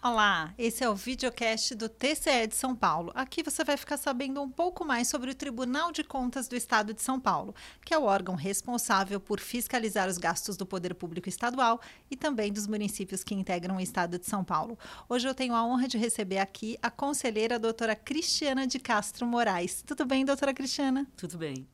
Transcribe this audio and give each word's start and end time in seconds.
Olá, 0.00 0.54
esse 0.56 0.84
é 0.84 0.88
o 0.88 0.94
videocast 0.94 1.74
do 1.74 1.88
TCE 1.88 2.46
de 2.46 2.54
São 2.54 2.72
Paulo. 2.72 3.10
Aqui 3.16 3.42
você 3.42 3.64
vai 3.64 3.76
ficar 3.76 3.96
sabendo 3.96 4.40
um 4.40 4.48
pouco 4.48 4.84
mais 4.84 5.08
sobre 5.08 5.28
o 5.28 5.34
Tribunal 5.34 5.90
de 5.90 6.04
Contas 6.04 6.46
do 6.46 6.54
Estado 6.54 6.94
de 6.94 7.02
São 7.02 7.18
Paulo, 7.18 7.52
que 7.84 7.92
é 7.92 7.98
o 7.98 8.04
órgão 8.04 8.36
responsável 8.36 9.18
por 9.18 9.40
fiscalizar 9.40 10.08
os 10.08 10.16
gastos 10.16 10.56
do 10.56 10.64
poder 10.64 10.94
público 10.94 11.28
estadual 11.28 11.80
e 12.08 12.14
também 12.14 12.52
dos 12.52 12.68
municípios 12.68 13.24
que 13.24 13.34
integram 13.34 13.78
o 13.78 13.80
Estado 13.80 14.20
de 14.20 14.26
São 14.26 14.44
Paulo. 14.44 14.78
Hoje 15.08 15.26
eu 15.26 15.34
tenho 15.34 15.52
a 15.52 15.66
honra 15.66 15.88
de 15.88 15.98
receber 15.98 16.38
aqui 16.38 16.78
a 16.80 16.92
conselheira 16.92 17.58
doutora 17.58 17.96
Cristiana 17.96 18.68
de 18.68 18.78
Castro 18.78 19.26
Moraes. 19.26 19.82
Tudo 19.84 20.06
bem, 20.06 20.24
doutora 20.24 20.54
Cristiana? 20.54 21.08
Tudo 21.16 21.36
bem. 21.36 21.66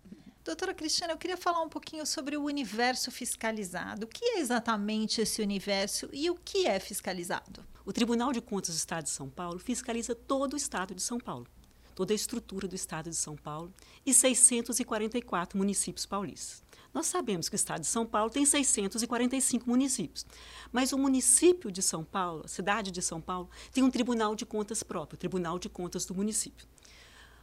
Doutora 0.42 0.72
Cristiana, 0.72 1.12
eu 1.12 1.18
queria 1.18 1.36
falar 1.36 1.60
um 1.60 1.68
pouquinho 1.68 2.06
sobre 2.06 2.38
o 2.38 2.44
universo 2.44 3.10
fiscalizado. 3.10 4.06
O 4.06 4.08
que 4.08 4.24
é 4.24 4.38
exatamente 4.40 5.20
esse 5.20 5.42
universo 5.42 6.08
e 6.10 6.30
o 6.30 6.34
que 6.36 6.66
é 6.66 6.80
fiscalizado? 6.80 7.73
O 7.86 7.92
Tribunal 7.92 8.32
de 8.32 8.40
Contas 8.40 8.74
do 8.74 8.78
Estado 8.78 9.04
de 9.04 9.10
São 9.10 9.28
Paulo 9.28 9.58
fiscaliza 9.58 10.14
todo 10.14 10.54
o 10.54 10.56
Estado 10.56 10.94
de 10.94 11.02
São 11.02 11.18
Paulo, 11.20 11.46
toda 11.94 12.14
a 12.14 12.16
estrutura 12.16 12.66
do 12.66 12.74
Estado 12.74 13.10
de 13.10 13.16
São 13.16 13.36
Paulo 13.36 13.70
e 14.06 14.14
644 14.14 15.58
municípios 15.58 16.06
paulistas. 16.06 16.62
Nós 16.94 17.04
sabemos 17.04 17.46
que 17.46 17.54
o 17.54 17.58
Estado 17.58 17.82
de 17.82 17.86
São 17.86 18.06
Paulo 18.06 18.30
tem 18.30 18.46
645 18.46 19.68
municípios, 19.68 20.24
mas 20.72 20.94
o 20.94 20.98
município 20.98 21.70
de 21.70 21.82
São 21.82 22.02
Paulo, 22.02 22.40
a 22.46 22.48
cidade 22.48 22.90
de 22.90 23.02
São 23.02 23.20
Paulo, 23.20 23.50
tem 23.70 23.84
um 23.84 23.90
Tribunal 23.90 24.34
de 24.34 24.46
Contas 24.46 24.82
próprio, 24.82 25.16
o 25.16 25.18
Tribunal 25.18 25.58
de 25.58 25.68
Contas 25.68 26.06
do 26.06 26.14
município. 26.14 26.66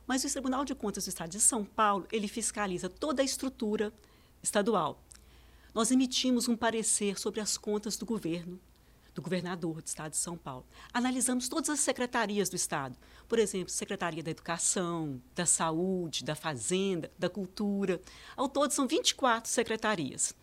Mas 0.07 0.23
o 0.23 0.27
Tribunal 0.27 0.65
de 0.65 0.73
Contas 0.73 1.05
do 1.05 1.09
Estado 1.09 1.29
de 1.29 1.39
São 1.39 1.63
Paulo, 1.63 2.07
ele 2.11 2.27
fiscaliza 2.27 2.89
toda 2.89 3.21
a 3.21 3.25
estrutura 3.25 3.93
estadual. 4.41 5.03
Nós 5.71 5.91
emitimos 5.91 6.47
um 6.47 6.57
parecer 6.57 7.19
sobre 7.19 7.39
as 7.39 7.59
contas 7.59 7.95
do 7.95 8.07
governo 8.07 8.59
do 9.21 9.23
governador 9.23 9.81
do 9.81 9.87
Estado 9.87 10.11
de 10.11 10.17
São 10.17 10.35
Paulo. 10.35 10.65
Analisamos 10.91 11.47
todas 11.47 11.69
as 11.69 11.79
secretarias 11.79 12.49
do 12.49 12.55
Estado, 12.55 12.97
por 13.29 13.37
exemplo, 13.37 13.69
Secretaria 13.69 14.23
da 14.23 14.31
Educação, 14.31 15.21
da 15.35 15.45
Saúde, 15.45 16.25
da 16.25 16.35
Fazenda, 16.35 17.09
da 17.17 17.29
Cultura. 17.29 18.01
Ao 18.35 18.49
todo, 18.49 18.71
são 18.71 18.87
24 18.87 19.49
secretarias. 19.49 20.33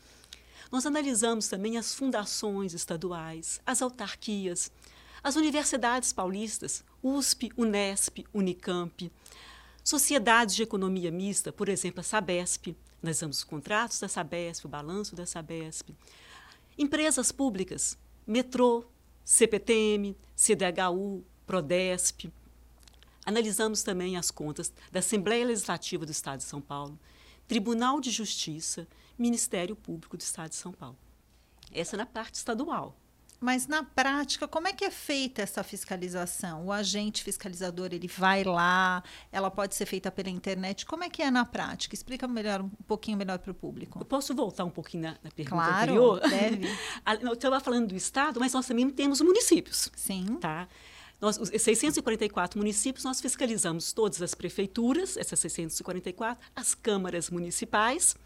Nós 0.71 0.87
analisamos 0.87 1.49
também 1.49 1.77
as 1.77 1.95
fundações 1.95 2.73
estaduais, 2.73 3.61
as 3.67 3.83
autarquias, 3.83 4.71
as 5.23 5.35
universidades 5.35 6.13
paulistas, 6.13 6.85
USP, 7.03 7.51
Unesp, 7.57 8.25
Unicamp, 8.33 9.11
sociedades 9.83 10.55
de 10.55 10.63
economia 10.63 11.11
mista, 11.11 11.51
por 11.51 11.69
exemplo, 11.69 12.01
a 12.01 12.05
Sabesp. 12.05 12.77
Nós 13.03 13.19
damos 13.19 13.39
os 13.39 13.45
contratos 13.45 13.99
da 13.99 14.09
Sabesp, 14.09 14.67
o 14.67 14.69
balanço 14.69 15.17
da 15.17 15.27
Sabesp. 15.27 15.91
Empresas 16.77 17.33
públicas, 17.33 17.97
metrô, 18.29 18.85
CPTM, 19.25 20.15
CDHU, 20.37 21.25
Prodesp. 21.47 22.31
Analisamos 23.25 23.83
também 23.83 24.19
as 24.19 24.31
contas 24.31 24.71
da 24.93 25.01
Assembleia 25.01 25.47
Legislativa 25.47 26.05
do 26.05 26.13
Estado 26.13 26.39
de 26.39 26.45
São 26.45 26.61
Paulo, 26.61 26.99
Tribunal 27.47 28.01
de 28.01 28.11
Justiça, 28.11 28.87
Ministério 29.19 29.75
Público 29.75 30.17
do 30.17 30.21
Estado 30.21 30.51
de 30.51 30.57
São 30.57 30.73
Paulo. 30.73 30.99
Essa 31.73 31.97
na 31.97 32.05
parte 32.05 32.35
estadual. 32.35 32.95
Mas 33.41 33.69
na 33.69 33.85
prática, 33.85 34.49
como 34.49 34.67
é 34.67 34.73
que 34.73 34.85
é 34.85 34.91
feita 34.91 35.43
essa 35.43 35.63
fiscalização? 35.63 36.67
O 36.67 36.73
agente 36.73 37.23
fiscalizador 37.23 37.91
ele 37.93 38.09
vai 38.09 38.43
lá, 38.43 39.03
ela 39.31 39.49
pode 39.49 39.77
ser 39.77 39.87
feita 39.87 40.11
pela 40.11 40.29
internet. 40.29 40.85
Como 40.85 41.05
é 41.05 41.09
que 41.09 41.23
é 41.23 41.31
na 41.31 41.45
prática? 41.45 41.95
Explica 41.95 42.27
melhor 42.27 42.63
um 42.63 42.69
pouquinho 42.87 43.17
melhor 43.17 43.39
para 43.39 43.53
o 43.53 43.55
público. 43.55 44.01
Eu 44.01 44.05
posso 44.05 44.35
voltar 44.35 44.65
um 44.65 44.71
pouquinho 44.71 45.05
na, 45.05 45.11
na 45.23 45.31
pergunta 45.31 45.63
claro, 45.63 45.83
anterior? 45.83 46.21
Deve. 46.21 46.67
Eu 47.23 47.33
estava 47.33 47.61
falando 47.61 47.89
do 47.89 47.97
estado, 47.97 48.41
mas 48.41 48.53
nós 48.53 48.67
também 48.67 48.91
temos 48.91 49.21
municípios. 49.21 49.89
Sim. 49.95 50.37
Tá? 50.41 50.67
Nós, 51.21 51.39
os 51.39 51.51
644 51.51 52.59
municípios, 52.59 53.05
nós 53.05 53.21
fiscalizamos 53.21 53.93
todas 53.93 54.21
as 54.21 54.35
prefeituras, 54.35 55.17
essas 55.17 55.39
644, 55.39 56.45
as 56.57 56.75
câmaras 56.75 57.31
municipais 57.31 58.17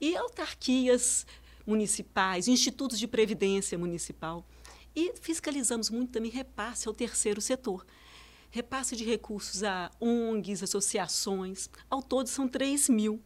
e 0.00 0.16
autarquias 0.16 1.26
municipais, 1.68 2.48
institutos 2.48 2.98
de 2.98 3.06
previdência 3.06 3.76
municipal. 3.76 4.44
E 4.96 5.12
fiscalizamos 5.20 5.90
muito 5.90 6.12
também 6.12 6.30
repasse 6.30 6.88
ao 6.88 6.94
terceiro 6.94 7.40
setor. 7.40 7.86
Repasse 8.50 8.96
de 8.96 9.04
recursos 9.04 9.62
a 9.62 9.90
ONGs, 10.00 10.62
associações. 10.62 11.68
Ao 11.90 12.02
todo, 12.02 12.26
são 12.26 12.48
3 12.48 12.88
mil 12.88 13.20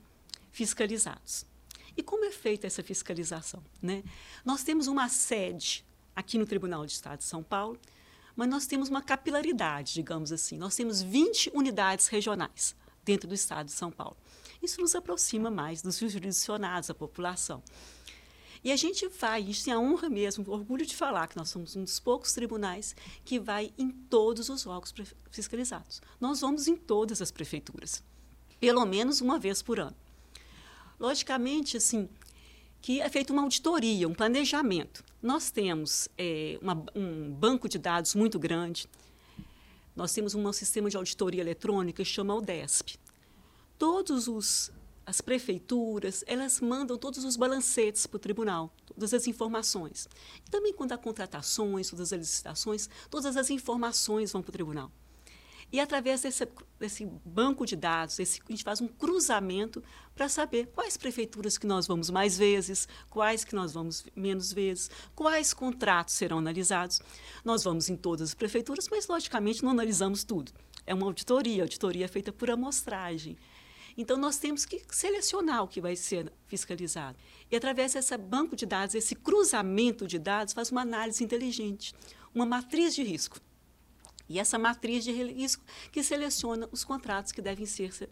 fiscalizados. 0.50 1.46
E 1.96 2.02
como 2.02 2.24
é 2.24 2.32
feita 2.32 2.66
essa 2.66 2.82
fiscalização? 2.82 3.62
Né? 3.80 4.02
Nós 4.44 4.64
temos 4.64 4.88
uma 4.88 5.08
sede 5.08 5.84
aqui 6.16 6.36
no 6.36 6.44
Tribunal 6.44 6.84
de 6.84 6.92
Estado 6.92 7.18
de 7.18 7.24
São 7.24 7.42
Paulo, 7.42 7.78
mas 8.34 8.48
nós 8.48 8.66
temos 8.66 8.88
uma 8.88 9.02
capilaridade, 9.02 9.94
digamos 9.94 10.32
assim. 10.32 10.58
Nós 10.58 10.74
temos 10.74 11.00
20 11.00 11.52
unidades 11.54 12.08
regionais 12.08 12.74
dentro 13.04 13.28
do 13.28 13.34
Estado 13.34 13.66
de 13.66 13.72
São 13.72 13.90
Paulo. 13.90 14.16
Isso 14.62 14.80
nos 14.80 14.94
aproxima 14.94 15.50
mais 15.50 15.82
dos 15.82 15.98
jurisdicionados, 15.98 16.88
da 16.88 16.94
população. 16.94 17.62
E 18.64 18.70
a 18.70 18.76
gente 18.76 19.08
vai, 19.08 19.42
a 19.42 19.44
gente 19.44 19.64
tem 19.64 19.72
a 19.72 19.78
honra 19.78 20.08
mesmo, 20.08 20.44
orgulho 20.48 20.86
de 20.86 20.94
falar 20.94 21.26
que 21.26 21.36
nós 21.36 21.48
somos 21.48 21.74
um 21.74 21.82
dos 21.82 21.98
poucos 21.98 22.32
tribunais 22.32 22.94
que 23.24 23.40
vai 23.40 23.72
em 23.76 23.90
todos 23.90 24.48
os 24.48 24.66
órgãos 24.66 24.94
fiscalizados. 25.30 26.00
Nós 26.20 26.40
vamos 26.40 26.68
em 26.68 26.76
todas 26.76 27.20
as 27.20 27.32
prefeituras, 27.32 28.04
pelo 28.60 28.84
menos 28.86 29.20
uma 29.20 29.38
vez 29.38 29.62
por 29.62 29.80
ano. 29.80 29.96
Logicamente, 30.98 31.76
assim, 31.76 32.08
que 32.80 33.00
é 33.00 33.08
feita 33.08 33.32
uma 33.32 33.42
auditoria, 33.42 34.06
um 34.08 34.14
planejamento. 34.14 35.04
Nós 35.20 35.50
temos 35.50 36.08
é, 36.16 36.56
uma, 36.62 36.84
um 36.94 37.32
banco 37.32 37.68
de 37.68 37.78
dados 37.78 38.14
muito 38.14 38.38
grande, 38.38 38.88
nós 39.94 40.12
temos 40.12 40.34
um 40.34 40.52
sistema 40.52 40.88
de 40.88 40.96
auditoria 40.96 41.40
eletrônica 41.40 42.02
que 42.02 42.08
chama 42.08 42.34
o 42.34 42.40
DESP. 42.40 42.98
Todos 43.78 44.26
os 44.28 44.72
as 45.12 45.20
prefeituras, 45.20 46.24
elas 46.26 46.58
mandam 46.58 46.96
todos 46.96 47.22
os 47.22 47.36
balancetes 47.36 48.06
para 48.06 48.16
o 48.16 48.18
tribunal, 48.18 48.74
todas 48.86 49.12
as 49.12 49.26
informações. 49.26 50.08
E 50.46 50.50
também 50.50 50.72
quando 50.72 50.92
há 50.92 50.96
contratações, 50.96 51.90
todas 51.90 52.14
as 52.14 52.18
licitações, 52.18 52.88
todas 53.10 53.36
as 53.36 53.50
informações 53.50 54.32
vão 54.32 54.40
para 54.40 54.48
o 54.48 54.52
tribunal. 54.52 54.90
E 55.70 55.78
através 55.78 56.22
desse, 56.22 56.48
desse 56.80 57.04
banco 57.26 57.66
de 57.66 57.76
dados, 57.76 58.18
esse, 58.18 58.40
a 58.48 58.50
gente 58.50 58.64
faz 58.64 58.80
um 58.80 58.88
cruzamento 58.88 59.82
para 60.14 60.30
saber 60.30 60.68
quais 60.74 60.96
prefeituras 60.96 61.58
que 61.58 61.66
nós 61.66 61.86
vamos 61.86 62.08
mais 62.08 62.38
vezes, 62.38 62.88
quais 63.10 63.44
que 63.44 63.54
nós 63.54 63.74
vamos 63.74 64.06
menos 64.16 64.50
vezes, 64.50 64.90
quais 65.14 65.52
contratos 65.52 66.14
serão 66.14 66.38
analisados. 66.38 67.02
Nós 67.44 67.62
vamos 67.62 67.90
em 67.90 67.96
todas 67.96 68.30
as 68.30 68.34
prefeituras, 68.34 68.88
mas 68.90 69.08
logicamente 69.08 69.62
não 69.62 69.72
analisamos 69.72 70.24
tudo. 70.24 70.52
É 70.86 70.94
uma 70.94 71.04
auditoria, 71.04 71.64
auditoria 71.64 72.06
é 72.06 72.08
feita 72.08 72.32
por 72.32 72.48
amostragem. 72.48 73.36
Então, 73.96 74.16
nós 74.16 74.38
temos 74.38 74.64
que 74.64 74.82
selecionar 74.90 75.62
o 75.62 75.68
que 75.68 75.80
vai 75.80 75.96
ser 75.96 76.32
fiscalizado. 76.46 77.18
E, 77.50 77.56
através 77.56 77.94
desse 77.94 78.16
banco 78.16 78.56
de 78.56 78.66
dados, 78.66 78.94
esse 78.94 79.14
cruzamento 79.14 80.06
de 80.06 80.18
dados, 80.18 80.54
faz 80.54 80.70
uma 80.70 80.82
análise 80.82 81.22
inteligente, 81.22 81.94
uma 82.34 82.46
matriz 82.46 82.94
de 82.94 83.02
risco. 83.02 83.38
E 84.28 84.38
essa 84.38 84.58
matriz 84.58 85.04
de 85.04 85.12
risco 85.12 85.64
que 85.90 86.02
seleciona 86.02 86.68
os 86.72 86.84
contratos 86.84 87.32
que 87.32 87.42
devem 87.42 87.66
ser 87.66 88.08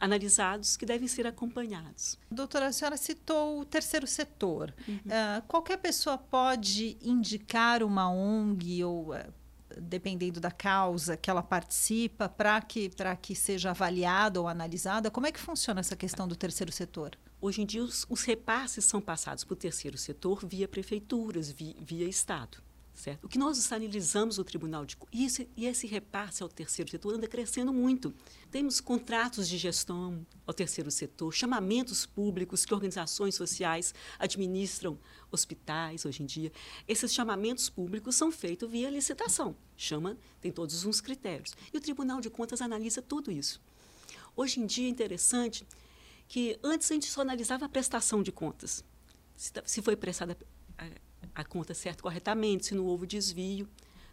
analisados, 0.00 0.76
que 0.76 0.86
devem 0.86 1.06
ser 1.06 1.26
acompanhados. 1.26 2.18
Doutora, 2.30 2.68
a 2.68 2.72
senhora 2.72 2.96
citou 2.96 3.60
o 3.60 3.64
terceiro 3.64 4.06
setor. 4.06 4.74
Uhum. 4.88 4.94
Uh, 4.96 5.42
qualquer 5.46 5.76
pessoa 5.76 6.16
pode 6.16 6.96
indicar 7.02 7.82
uma 7.82 8.10
ONG 8.10 8.82
ou 8.82 9.14
uh, 9.14 9.39
dependendo 9.78 10.40
da 10.40 10.50
causa 10.50 11.16
que 11.16 11.30
ela 11.30 11.42
participa, 11.42 12.28
para 12.28 12.60
que, 12.60 12.90
que 13.20 13.34
seja 13.34 13.70
avaliada 13.70 14.40
ou 14.40 14.48
analisada? 14.48 15.10
Como 15.10 15.26
é 15.26 15.32
que 15.32 15.40
funciona 15.40 15.80
essa 15.80 15.96
questão 15.96 16.26
do 16.26 16.36
terceiro 16.36 16.72
setor? 16.72 17.16
Hoje 17.40 17.62
em 17.62 17.66
dia, 17.66 17.82
os, 17.82 18.06
os 18.08 18.24
repasses 18.24 18.84
são 18.84 19.00
passados 19.00 19.44
para 19.44 19.54
o 19.54 19.56
terceiro 19.56 19.96
setor 19.96 20.44
via 20.44 20.68
prefeituras, 20.68 21.50
via, 21.50 21.74
via 21.80 22.08
Estado. 22.08 22.58
Certo? 23.00 23.24
O 23.24 23.28
que 23.28 23.38
nós 23.38 23.72
analisamos 23.72 24.36
no 24.36 24.44
Tribunal 24.44 24.84
de 24.84 24.94
isso 25.10 25.46
e 25.56 25.64
esse 25.64 25.86
repasse 25.86 26.42
ao 26.42 26.50
terceiro 26.50 26.90
setor 26.90 27.14
anda 27.14 27.26
crescendo 27.26 27.72
muito. 27.72 28.12
Temos 28.50 28.78
contratos 28.78 29.48
de 29.48 29.56
gestão 29.56 30.26
ao 30.46 30.52
terceiro 30.52 30.90
setor, 30.90 31.32
chamamentos 31.32 32.04
públicos 32.04 32.66
que 32.66 32.74
organizações 32.74 33.34
sociais 33.34 33.94
administram 34.18 34.98
hospitais 35.32 36.04
hoje 36.04 36.22
em 36.22 36.26
dia. 36.26 36.52
Esses 36.86 37.10
chamamentos 37.10 37.70
públicos 37.70 38.14
são 38.16 38.30
feitos 38.30 38.70
via 38.70 38.90
licitação. 38.90 39.56
Chama, 39.78 40.18
tem 40.38 40.52
todos 40.52 40.84
uns 40.84 41.00
critérios. 41.00 41.54
E 41.72 41.78
o 41.78 41.80
Tribunal 41.80 42.20
de 42.20 42.28
Contas 42.28 42.60
analisa 42.60 43.00
tudo 43.00 43.32
isso. 43.32 43.62
Hoje 44.36 44.60
em 44.60 44.66
dia 44.66 44.86
é 44.86 44.90
interessante 44.90 45.66
que 46.28 46.58
antes 46.62 46.90
a 46.90 46.94
gente 46.94 47.06
só 47.06 47.22
analisava 47.22 47.64
a 47.64 47.68
prestação 47.68 48.22
de 48.22 48.30
contas. 48.30 48.84
Se 49.64 49.80
foi 49.80 49.96
prestada 49.96 50.36
a 51.34 51.44
conta 51.44 51.74
certa 51.74 52.02
corretamente, 52.02 52.66
se 52.66 52.74
não 52.74 52.84
houve 52.84 53.06
desvio 53.06 53.68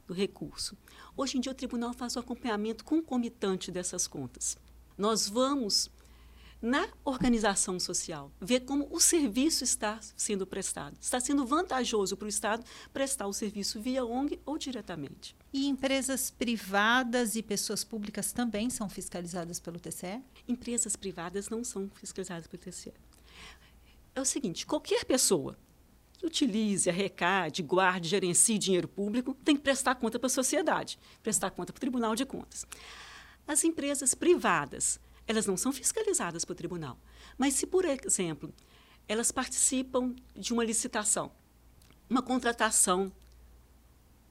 do 0.05 0.13
recurso. 0.13 0.77
Hoje 1.15 1.37
em 1.37 1.41
dia, 1.41 1.51
o 1.51 1.55
tribunal 1.55 1.93
faz 1.93 2.15
o 2.15 2.19
acompanhamento 2.19 2.83
concomitante 2.83 3.71
dessas 3.71 4.07
contas. 4.07 4.57
Nós 4.97 5.27
vamos 5.27 5.89
na 6.61 6.87
organização 7.05 7.79
social, 7.79 8.31
ver 8.41 8.61
como 8.61 8.87
o 8.89 8.99
serviço 8.99 9.63
está 9.63 9.99
sendo 10.15 10.47
prestado. 10.47 10.97
Está 10.99 11.19
sendo 11.19 11.45
vantajoso 11.45 12.17
para 12.17 12.25
o 12.25 12.29
Estado 12.29 12.65
prestar 12.91 13.27
o 13.27 13.33
serviço 13.33 13.79
via 13.79 14.03
ONG 14.03 14.39
ou 14.45 14.57
diretamente. 14.57 15.35
E 15.53 15.67
empresas 15.67 16.31
privadas 16.31 17.35
e 17.35 17.43
pessoas 17.43 17.83
públicas 17.83 18.31
também 18.31 18.69
são 18.69 18.89
fiscalizadas 18.89 19.59
pelo 19.59 19.79
TCE? 19.79 20.21
Empresas 20.47 20.95
privadas 20.95 21.49
não 21.49 21.63
são 21.63 21.89
fiscalizadas 21.93 22.47
pelo 22.47 22.61
TCE. 22.63 22.93
É 24.15 24.21
o 24.21 24.25
seguinte: 24.25 24.65
qualquer 24.65 25.05
pessoa 25.05 25.55
utilize, 26.25 26.89
arrecade, 26.89 27.61
guarde, 27.61 28.09
gerencie 28.09 28.57
dinheiro 28.57 28.87
público 28.87 29.35
tem 29.45 29.55
que 29.55 29.61
prestar 29.61 29.95
conta 29.95 30.17
para 30.17 30.27
a 30.27 30.29
sociedade, 30.29 30.97
prestar 31.21 31.51
conta 31.51 31.71
para 31.71 31.77
o 31.77 31.81
Tribunal 31.81 32.15
de 32.15 32.25
Contas. 32.25 32.65
As 33.47 33.63
empresas 33.63 34.13
privadas 34.13 34.99
elas 35.27 35.45
não 35.45 35.57
são 35.57 35.73
fiscalizadas 35.73 36.45
pelo 36.45 36.55
tribunal. 36.55 36.97
Mas 37.37 37.53
se, 37.53 37.67
por 37.67 37.83
exemplo, 37.83 38.51
elas 39.07 39.31
participam 39.31 40.15
de 40.33 40.53
uma 40.53 40.63
licitação, 40.63 41.31
uma 42.09 42.21
contratação 42.21 43.11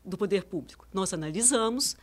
do 0.04 0.16
poder 0.16 0.44
público, 0.44 0.88
nós 0.92 1.12
analisamos 1.12 1.96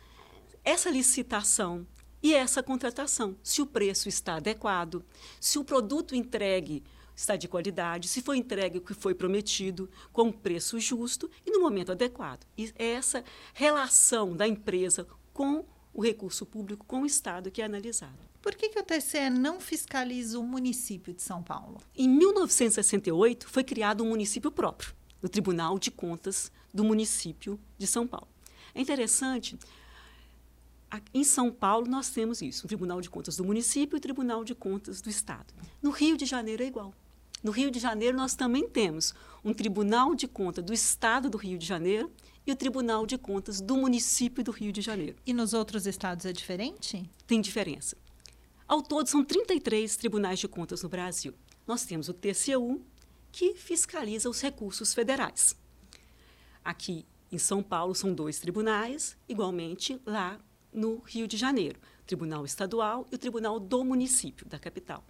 essa 0.62 0.90
licitação 0.90 1.86
e 2.22 2.32
essa 2.34 2.62
contratação, 2.62 3.36
se 3.42 3.60
o 3.60 3.66
preço 3.66 4.08
está 4.08 4.36
adequado, 4.36 5.04
se 5.40 5.58
o 5.58 5.64
produto 5.64 6.14
entregue 6.14 6.82
está 7.14 7.36
de 7.36 7.48
qualidade, 7.48 8.08
se 8.08 8.20
foi 8.20 8.38
entregue 8.38 8.78
o 8.78 8.80
que 8.80 8.94
foi 8.94 9.14
prometido, 9.14 9.88
com 10.12 10.24
um 10.24 10.32
preço 10.32 10.78
justo 10.80 11.30
e 11.46 11.50
no 11.50 11.60
momento 11.60 11.92
adequado. 11.92 12.46
E 12.56 12.72
é 12.76 12.92
essa 12.92 13.24
relação 13.52 14.36
da 14.36 14.46
empresa 14.46 15.06
com 15.32 15.64
o 15.92 16.02
recurso 16.02 16.44
público, 16.44 16.84
com 16.84 17.02
o 17.02 17.06
Estado 17.06 17.50
que 17.50 17.62
é 17.62 17.64
analisado. 17.64 18.18
Por 18.42 18.54
que, 18.54 18.68
que 18.68 18.78
o 18.78 18.82
TCE 18.82 19.30
não 19.30 19.60
fiscaliza 19.60 20.38
o 20.38 20.42
município 20.42 21.14
de 21.14 21.22
São 21.22 21.42
Paulo? 21.42 21.80
Em 21.96 22.08
1968, 22.08 23.48
foi 23.48 23.64
criado 23.64 24.02
um 24.02 24.08
município 24.08 24.50
próprio, 24.50 24.92
o 25.22 25.28
Tribunal 25.28 25.78
de 25.78 25.90
Contas 25.90 26.52
do 26.72 26.84
município 26.84 27.58
de 27.78 27.86
São 27.86 28.06
Paulo. 28.06 28.28
É 28.74 28.80
interessante, 28.80 29.56
em 31.12 31.24
São 31.24 31.50
Paulo 31.50 31.86
nós 31.86 32.10
temos 32.10 32.42
isso, 32.42 32.66
o 32.66 32.68
Tribunal 32.68 33.00
de 33.00 33.08
Contas 33.08 33.36
do 33.36 33.44
município 33.44 33.96
e 33.96 33.98
o 33.98 34.00
Tribunal 34.00 34.44
de 34.44 34.54
Contas 34.54 35.00
do 35.00 35.08
Estado. 35.08 35.54
No 35.80 35.90
Rio 35.90 36.16
de 36.16 36.26
Janeiro 36.26 36.62
é 36.62 36.66
igual. 36.66 36.92
No 37.44 37.50
Rio 37.50 37.70
de 37.70 37.78
Janeiro 37.78 38.16
nós 38.16 38.34
também 38.34 38.66
temos 38.66 39.14
um 39.44 39.52
Tribunal 39.52 40.14
de 40.14 40.26
Contas 40.26 40.64
do 40.64 40.72
Estado 40.72 41.28
do 41.28 41.36
Rio 41.36 41.58
de 41.58 41.66
Janeiro 41.66 42.10
e 42.46 42.50
o 42.50 42.56
Tribunal 42.56 43.04
de 43.04 43.18
Contas 43.18 43.60
do 43.60 43.76
município 43.76 44.42
do 44.42 44.50
Rio 44.50 44.72
de 44.72 44.80
Janeiro. 44.80 45.18
E 45.26 45.34
nos 45.34 45.52
outros 45.52 45.86
estados 45.86 46.24
é 46.24 46.32
diferente? 46.32 47.06
Tem 47.26 47.42
diferença. 47.42 47.98
Ao 48.66 48.80
todo, 48.80 49.08
são 49.08 49.22
33 49.22 49.94
tribunais 49.94 50.38
de 50.38 50.48
contas 50.48 50.82
no 50.82 50.88
Brasil. 50.88 51.34
Nós 51.66 51.84
temos 51.84 52.08
o 52.08 52.14
TCU, 52.14 52.80
que 53.30 53.54
fiscaliza 53.54 54.30
os 54.30 54.40
recursos 54.40 54.94
federais. 54.94 55.54
Aqui 56.64 57.04
em 57.30 57.36
São 57.36 57.62
Paulo 57.62 57.94
são 57.94 58.14
dois 58.14 58.38
tribunais, 58.38 59.18
igualmente 59.28 60.00
lá 60.06 60.40
no 60.72 60.96
Rio 61.00 61.28
de 61.28 61.36
Janeiro, 61.36 61.78
o 62.00 62.04
Tribunal 62.06 62.46
Estadual 62.46 63.06
e 63.12 63.14
o 63.16 63.18
Tribunal 63.18 63.60
do 63.60 63.84
Município, 63.84 64.48
da 64.48 64.58
capital. 64.58 65.04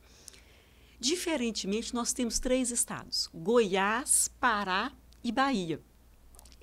Diferentemente, 1.05 1.93
nós 1.93 2.15
temos 2.15 2.39
três 2.39 2.71
estados: 2.71 3.29
Goiás, 3.35 4.31
Pará 4.41 4.91
e 5.23 5.31
Bahia. 5.31 5.79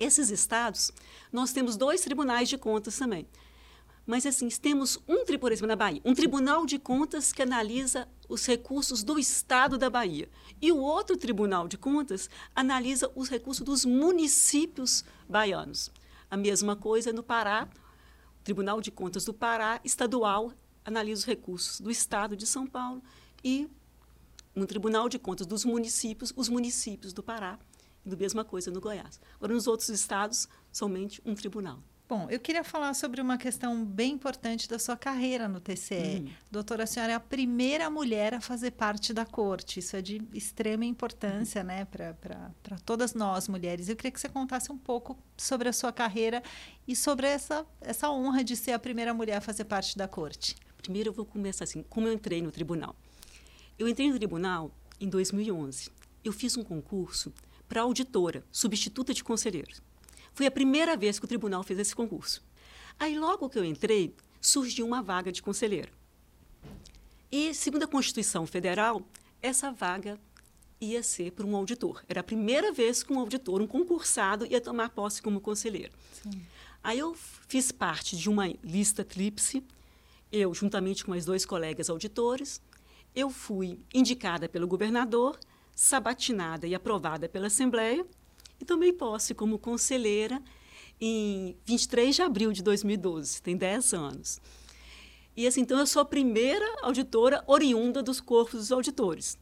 Esses 0.00 0.30
estados, 0.30 0.90
nós 1.32 1.52
temos 1.52 1.76
dois 1.76 2.00
tribunais 2.00 2.48
de 2.48 2.58
contas 2.58 2.98
também. 2.98 3.24
Mas, 4.04 4.26
assim, 4.26 4.48
temos 4.48 4.98
um, 5.06 5.24
por 5.38 5.52
exemplo, 5.52 5.68
na 5.68 5.76
Bahia, 5.76 6.02
um 6.04 6.12
tribunal 6.12 6.66
de 6.66 6.76
contas 6.76 7.32
que 7.32 7.40
analisa 7.40 8.08
os 8.28 8.44
recursos 8.44 9.04
do 9.04 9.16
Estado 9.16 9.78
da 9.78 9.88
Bahia. 9.88 10.28
E 10.60 10.72
o 10.72 10.78
outro 10.78 11.16
tribunal 11.16 11.68
de 11.68 11.78
contas 11.78 12.28
analisa 12.52 13.08
os 13.14 13.28
recursos 13.28 13.64
dos 13.64 13.84
municípios 13.84 15.04
baianos. 15.28 15.88
A 16.28 16.36
mesma 16.36 16.74
coisa 16.74 17.12
no 17.12 17.22
Pará, 17.22 17.68
o 18.40 18.42
Tribunal 18.42 18.80
de 18.80 18.90
Contas 18.90 19.24
do 19.24 19.32
Pará, 19.32 19.80
estadual, 19.84 20.52
analisa 20.84 21.20
os 21.20 21.26
recursos 21.26 21.80
do 21.80 21.92
Estado 21.92 22.36
de 22.36 22.44
São 22.44 22.66
Paulo 22.66 23.00
e 23.44 23.70
no 24.54 24.66
Tribunal 24.66 25.08
de 25.08 25.18
Contas 25.18 25.46
dos 25.46 25.64
municípios, 25.64 26.32
os 26.36 26.48
municípios 26.48 27.12
do 27.12 27.22
Pará. 27.22 27.58
E 28.04 28.12
a 28.12 28.16
mesma 28.16 28.44
coisa 28.44 28.70
no 28.70 28.80
Goiás. 28.80 29.20
Agora, 29.36 29.54
nos 29.54 29.66
outros 29.66 29.88
estados, 29.88 30.48
somente 30.72 31.22
um 31.24 31.34
tribunal. 31.34 31.78
Bom, 32.08 32.28
eu 32.28 32.38
queria 32.38 32.62
falar 32.62 32.92
sobre 32.92 33.22
uma 33.22 33.38
questão 33.38 33.82
bem 33.86 34.12
importante 34.12 34.68
da 34.68 34.78
sua 34.78 34.96
carreira 34.96 35.48
no 35.48 35.60
TCE. 35.60 36.26
Hum. 36.26 36.32
Doutora, 36.50 36.84
a 36.84 36.86
senhora 36.86 37.12
é 37.12 37.14
a 37.14 37.20
primeira 37.20 37.88
mulher 37.88 38.34
a 38.34 38.40
fazer 38.40 38.72
parte 38.72 39.14
da 39.14 39.24
corte. 39.24 39.78
Isso 39.78 39.96
é 39.96 40.02
de 40.02 40.20
extrema 40.34 40.84
importância, 40.84 41.62
hum. 41.62 41.64
né, 41.64 41.86
para 41.86 42.76
todas 42.84 43.14
nós 43.14 43.48
mulheres. 43.48 43.88
Eu 43.88 43.96
queria 43.96 44.10
que 44.10 44.20
você 44.20 44.28
contasse 44.28 44.70
um 44.70 44.76
pouco 44.76 45.16
sobre 45.38 45.70
a 45.70 45.72
sua 45.72 45.90
carreira 45.90 46.42
e 46.86 46.94
sobre 46.94 47.26
essa, 47.26 47.64
essa 47.80 48.10
honra 48.10 48.44
de 48.44 48.56
ser 48.56 48.72
a 48.72 48.78
primeira 48.78 49.14
mulher 49.14 49.36
a 49.36 49.40
fazer 49.40 49.64
parte 49.64 49.96
da 49.96 50.06
corte. 50.06 50.56
Primeiro, 50.76 51.08
eu 51.08 51.14
vou 51.14 51.24
começar 51.24 51.64
assim: 51.64 51.82
como 51.84 52.08
eu 52.08 52.12
entrei 52.12 52.42
no 52.42 52.50
tribunal. 52.50 52.94
Eu 53.82 53.88
entrei 53.88 54.08
no 54.08 54.16
tribunal 54.16 54.70
em 55.00 55.08
2011. 55.08 55.90
Eu 56.22 56.32
fiz 56.32 56.56
um 56.56 56.62
concurso 56.62 57.32
para 57.68 57.80
auditora, 57.80 58.44
substituta 58.52 59.12
de 59.12 59.24
conselheiro. 59.24 59.72
Foi 60.32 60.46
a 60.46 60.52
primeira 60.52 60.96
vez 60.96 61.18
que 61.18 61.24
o 61.24 61.28
tribunal 61.28 61.64
fez 61.64 61.80
esse 61.80 61.92
concurso. 61.92 62.44
Aí, 62.96 63.18
logo 63.18 63.48
que 63.48 63.58
eu 63.58 63.64
entrei, 63.64 64.14
surgiu 64.40 64.86
uma 64.86 65.02
vaga 65.02 65.32
de 65.32 65.42
conselheiro. 65.42 65.90
E, 67.28 67.52
segundo 67.52 67.82
a 67.82 67.88
Constituição 67.88 68.46
Federal, 68.46 69.02
essa 69.42 69.72
vaga 69.72 70.16
ia 70.80 71.02
ser 71.02 71.32
para 71.32 71.44
um 71.44 71.56
auditor. 71.56 72.04
Era 72.08 72.20
a 72.20 72.24
primeira 72.24 72.70
vez 72.70 73.02
que 73.02 73.12
um 73.12 73.18
auditor, 73.18 73.60
um 73.60 73.66
concursado, 73.66 74.46
ia 74.46 74.60
tomar 74.60 74.90
posse 74.90 75.20
como 75.20 75.40
conselheiro. 75.40 75.92
Sim. 76.22 76.40
Aí 76.84 77.00
eu 77.00 77.16
fiz 77.48 77.72
parte 77.72 78.16
de 78.16 78.30
uma 78.30 78.46
lista 78.62 79.02
tríplice, 79.04 79.60
eu, 80.30 80.54
juntamente 80.54 81.04
com 81.04 81.10
mais 81.10 81.24
dois 81.24 81.44
colegas 81.44 81.90
auditores, 81.90 82.62
eu 83.14 83.30
fui 83.30 83.80
indicada 83.92 84.48
pelo 84.48 84.66
governador, 84.66 85.38
sabatinada 85.74 86.66
e 86.66 86.74
aprovada 86.74 87.28
pela 87.28 87.46
Assembleia, 87.46 88.06
e 88.60 88.64
tomei 88.64 88.92
posse 88.92 89.34
como 89.34 89.58
conselheira 89.58 90.40
em 91.00 91.56
23 91.64 92.14
de 92.14 92.22
abril 92.22 92.52
de 92.52 92.62
2012, 92.62 93.42
tem 93.42 93.56
10 93.56 93.92
anos. 93.92 94.40
E 95.36 95.46
assim, 95.46 95.62
então 95.62 95.78
eu 95.78 95.86
sou 95.86 96.02
a 96.02 96.04
primeira 96.04 96.64
auditora 96.82 97.42
oriunda 97.46 98.02
dos 98.02 98.20
corpos 98.20 98.60
dos 98.60 98.72
auditores. 98.72 99.38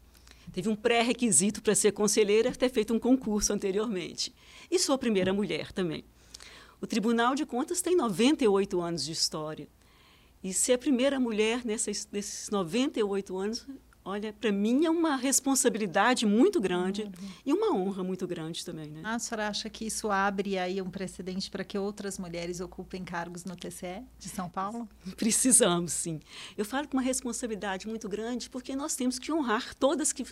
Teve 0.53 0.69
um 0.69 0.77
pré-requisito 0.77 1.63
para 1.63 1.75
ser 1.75 1.93
conselheira 1.93 2.53
ter 2.53 2.71
feito 2.71 2.95
um 2.95 2.99
concurso 2.99 3.53
anteriormente. 3.53 4.35
E 4.71 4.79
sou 4.79 4.95
a 4.95 4.99
primeira 4.99 5.33
mulher 5.33 5.73
também. 5.73 6.05
O 6.81 6.87
Tribunal 6.87 7.35
de 7.35 7.45
Contas 7.45 7.83
tem 7.83 7.95
98 7.95 8.81
anos 8.81 9.05
de 9.05 9.13
história. 9.13 9.69
E 10.43 10.53
ser 10.55 10.75
a 10.75 10.79
primeira 10.79 11.21
mulher 11.21 11.65
nesses, 11.65 12.09
nesses 12.11 12.49
98 12.51 13.37
anos 13.37 13.67
Olha, 14.03 14.33
para 14.33 14.51
mim 14.51 14.87
é 14.87 14.91
uma 14.91 15.15
responsabilidade 15.15 16.25
muito 16.25 16.59
grande 16.59 17.03
uhum. 17.03 17.29
e 17.45 17.53
uma 17.53 17.77
honra 17.77 18.03
muito 18.03 18.27
grande 18.27 18.65
também, 18.65 18.91
né? 18.91 19.03
Ah, 19.05 19.15
a 19.15 19.19
senhora 19.19 19.49
acha 19.49 19.69
que 19.69 19.85
isso 19.85 20.11
abre 20.11 20.59
aí 20.59 20.81
um 20.81 20.91
precedente 20.91 21.51
para 21.51 21.63
que 21.63 21.77
outras 21.77 22.19
mulheres 22.19 22.61
ocupem 22.61 23.05
cargos 23.05 23.45
no 23.45 23.55
TCE 23.55 24.03
de 24.19 24.29
São 24.29 24.49
Paulo? 24.49 24.89
Precisamos, 25.17 25.93
sim. 25.93 26.19
Eu 26.57 26.65
falo 26.65 26.89
com 26.89 26.97
uma 26.97 27.03
responsabilidade 27.03 27.87
muito 27.87 28.09
grande 28.09 28.49
porque 28.49 28.75
nós 28.75 28.97
temos 28.97 29.19
que 29.19 29.31
honrar 29.31 29.75
todas 29.75 30.15
que 30.15 30.25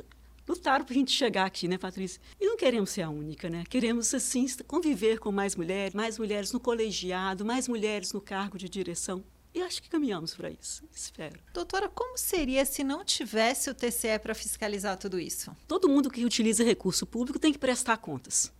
lutaram 0.49 0.85
para 0.85 0.95
a 0.95 0.99
gente 0.99 1.13
chegar 1.13 1.45
aqui, 1.45 1.69
né, 1.69 1.77
Patrícia? 1.77 2.23
E 2.41 2.47
não 2.47 2.57
queremos 2.57 2.89
ser 2.89 3.03
a 3.03 3.11
única, 3.11 3.51
né? 3.51 3.65
Queremos, 3.69 4.15
assim, 4.15 4.47
conviver 4.67 5.19
com 5.19 5.31
mais 5.31 5.55
mulheres, 5.55 5.93
mais 5.93 6.19
mulheres 6.19 6.53
no 6.53 6.59
colegiado, 6.59 7.45
mais 7.45 7.69
mulheres 7.69 8.15
no 8.15 8.21
cargo 8.21 8.57
de 8.57 8.67
direção. 8.67 9.23
E 9.59 9.63
acho 9.63 9.83
que 9.83 9.89
caminhamos 9.89 10.37
para 10.37 10.53
isso, 10.53 10.85
espero. 10.95 11.37
Doutora, 11.53 11.89
como 11.89 12.17
seria 12.17 12.65
se 12.65 12.85
não 12.85 13.05
tivesse 13.05 13.69
o 13.69 13.75
TCE 13.75 14.17
para 14.23 14.33
fiscalizar 14.33 14.97
tudo 14.97 15.19
isso? 15.19 15.51
Todo 15.67 15.89
mundo 15.89 16.09
que 16.09 16.25
utiliza 16.25 16.63
recurso 16.63 17.05
público 17.05 17.41
tem 17.41 17.53
que 17.53 17.59
prestar 17.59 17.97
contas. 17.97 18.53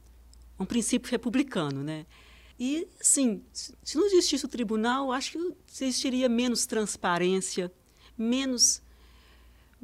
É 0.59 0.63
um 0.65 0.67
princípio 0.67 1.09
republicano, 1.09 1.85
né? 1.85 2.05
E, 2.59 2.89
sim, 3.01 3.45
se 3.53 3.97
não 3.97 4.07
existisse 4.07 4.45
o 4.45 4.49
tribunal, 4.49 5.13
acho 5.13 5.31
que 5.31 5.55
existiria 5.71 6.29
menos 6.29 6.67
transparência, 6.67 7.71
menos, 8.17 8.83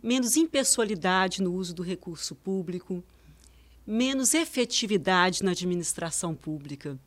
menos 0.02 0.36
impessoalidade 0.36 1.40
no 1.40 1.54
uso 1.54 1.72
do 1.72 1.84
recurso 1.84 2.34
público, 2.34 3.04
menos 3.86 4.34
efetividade 4.34 5.44
na 5.44 5.52
administração 5.52 6.34
pública. 6.34 6.98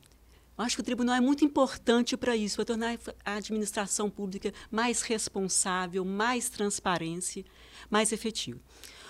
Acho 0.58 0.74
que 0.74 0.80
o 0.80 0.84
tribunal 0.84 1.14
é 1.14 1.20
muito 1.20 1.44
importante 1.44 2.16
para 2.16 2.36
isso, 2.36 2.56
para 2.56 2.64
tornar 2.64 2.98
a 3.24 3.34
administração 3.34 4.10
pública 4.10 4.52
mais 4.72 5.02
responsável, 5.02 6.04
mais 6.04 6.48
transparente, 6.48 7.46
mais 7.88 8.10
efetiva. 8.10 8.58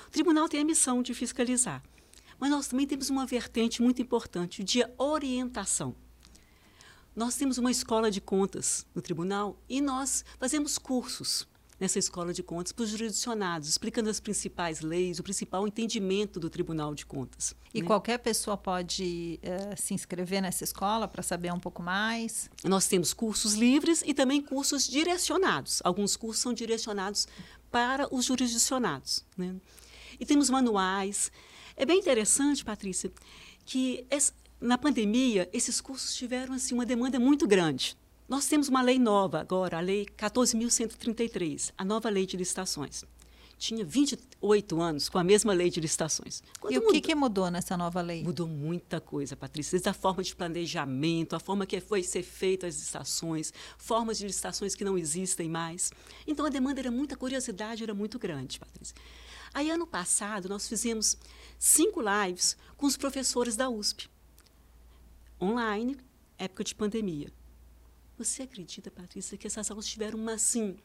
O 0.06 0.10
tribunal 0.10 0.46
tem 0.46 0.60
a 0.60 0.64
missão 0.64 1.02
de 1.02 1.14
fiscalizar, 1.14 1.82
mas 2.38 2.50
nós 2.50 2.68
também 2.68 2.86
temos 2.86 3.08
uma 3.08 3.24
vertente 3.24 3.80
muito 3.80 4.02
importante 4.02 4.62
de 4.62 4.84
orientação. 4.98 5.96
Nós 7.16 7.34
temos 7.34 7.56
uma 7.56 7.70
escola 7.70 8.10
de 8.10 8.20
contas 8.20 8.86
no 8.94 9.00
tribunal 9.00 9.58
e 9.66 9.80
nós 9.80 10.26
fazemos 10.38 10.76
cursos 10.76 11.48
nessa 11.78 11.98
escola 11.98 12.32
de 12.32 12.42
contas 12.42 12.72
para 12.72 12.82
os 12.82 12.90
jurisdicionados, 12.90 13.68
explicando 13.68 14.10
as 14.10 14.18
principais 14.18 14.80
leis, 14.80 15.18
o 15.18 15.22
principal 15.22 15.66
entendimento 15.66 16.40
do 16.40 16.50
Tribunal 16.50 16.94
de 16.94 17.06
Contas. 17.06 17.54
E 17.72 17.80
né? 17.80 17.86
qualquer 17.86 18.18
pessoa 18.18 18.56
pode 18.56 19.38
uh, 19.42 19.80
se 19.80 19.94
inscrever 19.94 20.42
nessa 20.42 20.64
escola 20.64 21.06
para 21.06 21.22
saber 21.22 21.52
um 21.52 21.60
pouco 21.60 21.82
mais? 21.82 22.50
Nós 22.64 22.86
temos 22.88 23.14
cursos 23.14 23.54
livres 23.54 24.02
e 24.04 24.12
também 24.12 24.42
cursos 24.42 24.88
direcionados. 24.88 25.80
Alguns 25.84 26.16
cursos 26.16 26.42
são 26.42 26.52
direcionados 26.52 27.28
para 27.70 28.12
os 28.12 28.24
jurisdicionados. 28.24 29.24
Né? 29.36 29.54
E 30.18 30.26
temos 30.26 30.50
manuais. 30.50 31.30
É 31.76 31.86
bem 31.86 31.98
interessante, 31.98 32.64
Patrícia, 32.64 33.12
que 33.64 34.04
essa, 34.10 34.32
na 34.60 34.76
pandemia 34.76 35.48
esses 35.52 35.80
cursos 35.80 36.14
tiveram 36.16 36.54
assim, 36.54 36.74
uma 36.74 36.84
demanda 36.86 37.20
muito 37.20 37.46
grande. 37.46 37.96
Nós 38.28 38.46
temos 38.46 38.68
uma 38.68 38.82
lei 38.82 38.98
nova 38.98 39.40
agora, 39.40 39.78
a 39.78 39.80
Lei 39.80 40.04
14.133, 40.04 41.72
a 41.78 41.82
nova 41.82 42.10
lei 42.10 42.26
de 42.26 42.36
licitações. 42.36 43.02
Tinha 43.56 43.82
28 43.84 44.80
anos 44.80 45.08
com 45.08 45.18
a 45.18 45.24
mesma 45.24 45.54
lei 45.54 45.70
de 45.70 45.80
licitações. 45.80 46.42
Quando 46.60 46.74
e 46.74 46.76
o 46.76 46.80
mudou, 46.80 46.92
que, 46.92 47.00
que, 47.00 47.14
mudou 47.14 47.50
nessa 47.50 47.74
nova 47.74 48.02
lei? 48.02 48.22
Mudou 48.22 48.46
muita 48.46 49.00
coisa, 49.00 49.34
Patrícia. 49.34 49.72
Desde 49.72 49.88
a 49.88 49.94
forma 49.94 50.22
de 50.22 50.36
planejamento, 50.36 51.34
a 51.34 51.40
forma 51.40 51.66
que 51.66 51.80
foi 51.80 52.02
ser 52.02 52.22
feita 52.22 52.66
as 52.66 52.76
licitações, 52.76 53.50
formas 53.78 54.18
de 54.18 54.26
licitações 54.26 54.74
que 54.74 54.84
não 54.84 54.98
existem 54.98 55.48
mais. 55.48 55.90
Então 56.26 56.44
a 56.44 56.50
demanda 56.50 56.80
era 56.80 56.90
muita, 56.90 57.16
curiosidade 57.16 57.82
era 57.82 57.94
muito 57.94 58.18
grande, 58.18 58.60
Patrícia. 58.60 58.94
Aí, 59.54 59.70
ano 59.70 59.86
passado, 59.86 60.50
nós 60.50 60.68
fizemos 60.68 61.16
cinco 61.58 62.00
lives 62.02 62.56
com 62.76 62.86
os 62.86 62.96
professores 62.96 63.56
da 63.56 63.70
USP, 63.70 64.08
online, 65.40 65.96
época 66.38 66.62
de 66.62 66.74
pandemia. 66.74 67.32
Você 68.18 68.42
acredita, 68.42 68.90
Patrícia, 68.90 69.38
que 69.38 69.46
essas 69.46 69.70
aulas 69.70 69.86
tiveram 69.86 70.18
uma, 70.18 70.32
assim, 70.32 70.76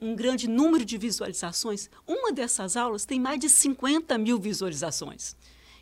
um 0.00 0.14
grande 0.14 0.46
número 0.48 0.84
de 0.84 0.96
visualizações? 0.96 1.90
Uma 2.06 2.30
dessas 2.30 2.76
aulas 2.76 3.04
tem 3.04 3.18
mais 3.18 3.40
de 3.40 3.50
50 3.50 4.16
mil 4.16 4.38
visualizações. 4.38 5.34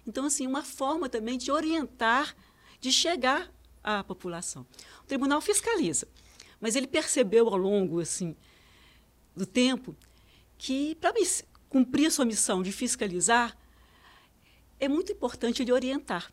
Então, 0.07 0.25
assim, 0.25 0.47
uma 0.47 0.63
forma 0.63 1.07
também 1.07 1.37
de 1.37 1.53
orientar, 1.53 2.35
de 2.81 2.91
chegar 2.91 3.53
à 3.83 4.03
população. 4.03 4.67
O 5.03 5.07
tribunal 5.07 5.43
fiscaliza, 5.43 6.09
mas 6.59 6.75
ele 6.75 6.87
percebeu 6.87 7.49
ao 7.51 7.57
longo 7.59 8.01
assim, 8.01 8.35
do 9.37 9.45
tempo 9.45 9.95
que, 10.57 10.95
para 10.95 11.13
cumprir 11.69 12.07
a 12.07 12.11
sua 12.11 12.25
missão 12.25 12.63
de 12.63 12.73
fiscalizar, 12.73 13.55
é 14.81 14.89
muito 14.89 15.13
importante 15.13 15.61
ele 15.61 15.71
orientar 15.71 16.33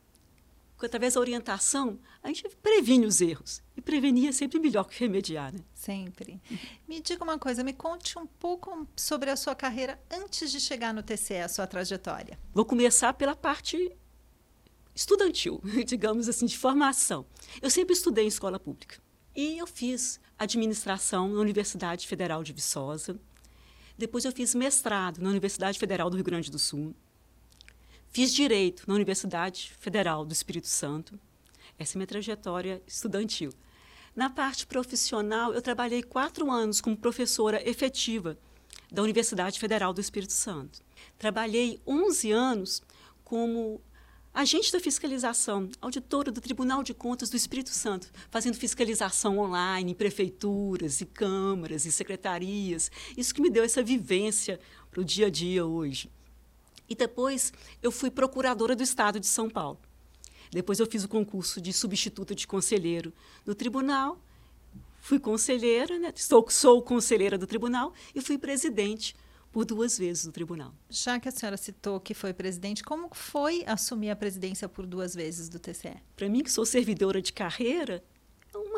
através 0.86 1.14
da 1.14 1.20
orientação, 1.20 2.00
a 2.22 2.28
gente 2.28 2.48
previne 2.62 3.06
os 3.06 3.22
erros. 3.22 3.62
E 3.76 3.82
prevenir 3.82 4.30
é 4.30 4.32
sempre 4.32 4.60
melhor 4.60 4.84
que 4.86 5.00
remediar, 5.00 5.54
né? 5.54 5.60
Sempre. 5.74 6.42
Me 6.88 7.02
diga 7.02 7.24
uma 7.24 7.40
coisa, 7.40 7.64
me 7.64 7.74
conte 7.74 8.18
um 8.20 8.26
pouco 8.26 8.88
sobre 8.96 9.30
a 9.30 9.36
sua 9.36 9.56
carreira 9.56 10.00
antes 10.12 10.52
de 10.52 10.60
chegar 10.60 10.94
no 10.94 11.02
TCE, 11.02 11.38
a 11.38 11.48
sua 11.50 11.66
trajetória. 11.68 12.38
Vou 12.54 12.66
começar 12.66 13.14
pela 13.14 13.36
parte 13.36 13.92
estudantil, 14.96 15.62
digamos 15.86 16.30
assim, 16.30 16.46
de 16.46 16.58
formação. 16.58 17.26
Eu 17.62 17.70
sempre 17.70 17.94
estudei 17.94 18.26
em 18.26 18.28
escola 18.28 18.60
pública. 18.60 19.00
E 19.36 19.58
eu 19.58 19.68
fiz 19.68 20.20
administração 20.38 21.30
na 21.30 21.40
Universidade 21.40 22.08
Federal 22.08 22.44
de 22.44 22.52
Viçosa. 22.54 23.20
Depois 23.98 24.26
eu 24.26 24.32
fiz 24.32 24.56
mestrado 24.56 25.20
na 25.20 25.30
Universidade 25.30 25.80
Federal 25.80 26.10
do 26.10 26.18
Rio 26.18 26.26
Grande 26.26 26.52
do 26.52 26.60
Sul. 26.60 26.96
Fiz 28.14 28.34
direito 28.34 28.84
na 28.88 28.94
Universidade 28.94 29.72
Federal 29.80 30.26
do 30.26 30.34
Espírito 30.34 30.68
Santo. 30.68 31.18
Essa 31.80 31.96
é 31.96 31.98
minha 31.98 32.06
trajetória 32.06 32.84
estudantil. 32.86 33.54
Na 34.14 34.30
parte 34.30 34.68
profissional, 34.68 35.54
eu 35.54 35.62
trabalhei 35.62 36.04
quatro 36.04 36.52
anos 36.52 36.82
como 36.82 36.98
professora 36.98 37.66
efetiva 37.66 38.38
da 38.92 39.02
Universidade 39.02 39.58
Federal 39.58 39.94
do 39.94 40.02
Espírito 40.02 40.34
Santo. 40.34 40.82
Trabalhei 41.18 41.80
11 41.88 42.34
anos 42.34 42.82
como 43.24 43.82
agente 44.34 44.74
da 44.74 44.82
fiscalização, 44.82 45.70
auditora 45.80 46.34
do 46.34 46.42
Tribunal 46.42 46.84
de 46.84 46.94
Contas 46.94 47.30
do 47.30 47.38
Espírito 47.38 47.70
Santo, 47.70 48.12
fazendo 48.30 48.58
fiscalização 48.58 49.40
online 49.40 49.94
em 49.94 49.96
prefeituras 49.96 51.00
e 51.00 51.06
câmaras 51.06 51.86
e 51.86 51.92
secretarias. 51.94 52.92
Isso 53.16 53.34
que 53.34 53.42
me 53.42 53.50
deu 53.50 53.64
essa 53.64 53.82
vivência 53.82 54.60
para 54.90 55.00
o 55.00 55.06
dia 55.06 55.28
a 55.28 55.30
dia 55.30 55.66
hoje. 55.66 56.12
E 56.92 56.96
depois 56.96 57.54
eu 57.82 57.90
fui 57.90 58.12
procuradora 58.12 58.76
do 58.76 58.84
Estado 58.84 59.18
de 59.18 59.26
São 59.26 59.50
Paulo. 59.50 59.80
Depois 60.52 60.78
eu 60.78 60.86
fiz 60.86 61.06
o 61.06 61.08
concurso 61.08 61.62
de 61.62 61.72
substituta 61.72 62.36
de 62.36 62.46
conselheiro 62.46 63.14
no 63.46 63.56
tribunal. 63.56 64.20
Fui 65.00 65.18
conselheira, 65.18 65.98
né? 65.98 66.12
sou, 66.18 66.46
sou 66.50 66.82
conselheira 66.82 67.38
do 67.38 67.48
tribunal 67.48 67.94
e 68.14 68.20
fui 68.20 68.38
presidente 68.38 69.16
por 69.54 69.64
duas 69.64 69.98
vezes 69.98 70.26
do 70.26 70.34
tribunal. 70.34 70.74
Já 70.90 71.18
que 71.18 71.30
a 71.30 71.32
senhora 71.32 71.56
citou 71.56 71.98
que 71.98 72.14
foi 72.14 72.34
presidente, 72.34 72.84
como 72.84 73.08
foi 73.14 73.64
assumir 73.66 74.10
a 74.10 74.16
presidência 74.16 74.68
por 74.68 74.86
duas 74.86 75.16
vezes 75.16 75.48
do 75.48 75.60
TCE? 75.60 75.96
Para 76.18 76.28
mim, 76.28 76.44
que 76.44 76.52
sou 76.52 76.66
servidora 76.66 77.22
de 77.22 77.32
carreira, 77.32 78.04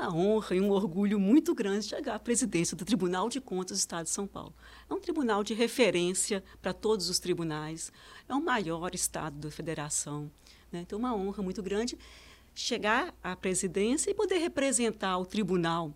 uma 0.03 0.13
honra 0.13 0.55
e 0.55 0.61
um 0.61 0.69
orgulho 0.69 1.19
muito 1.19 1.55
grande 1.55 1.87
chegar 1.87 2.15
à 2.15 2.19
presidência 2.19 2.75
do 2.75 2.83
Tribunal 2.83 3.29
de 3.29 3.39
Contas 3.39 3.77
do 3.77 3.79
Estado 3.79 4.03
de 4.05 4.09
São 4.09 4.27
Paulo. 4.27 4.53
É 4.89 4.93
um 4.93 4.99
tribunal 4.99 5.43
de 5.43 5.53
referência 5.53 6.43
para 6.61 6.73
todos 6.73 7.09
os 7.09 7.19
tribunais, 7.19 7.91
é 8.27 8.33
o 8.33 8.41
maior 8.41 8.93
estado 8.93 9.37
da 9.37 9.49
federação. 9.49 10.29
Né? 10.71 10.81
Então, 10.81 10.97
é 10.97 10.99
uma 10.99 11.15
honra 11.15 11.41
muito 11.41 11.63
grande 11.63 11.97
chegar 12.53 13.13
à 13.23 13.35
presidência 13.35 14.11
e 14.11 14.13
poder 14.13 14.39
representar 14.39 15.17
o 15.17 15.25
tribunal 15.25 15.93